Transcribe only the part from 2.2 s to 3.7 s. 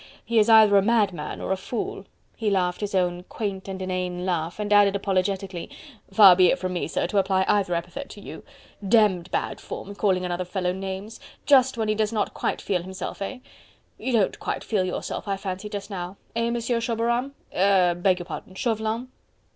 He laughed his own quaint